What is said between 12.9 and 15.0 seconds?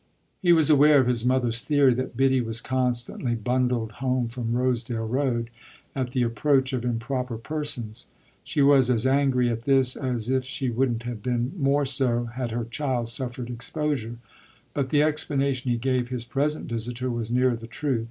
suffered exposure; but